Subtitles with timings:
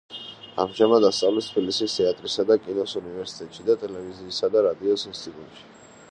[0.61, 5.69] ამჟამად ასწავლის თბილისის თეატრისა და კინოს უნივერსიტეტში და ტელევიზიისა და რადიოს ინსტიტუტში.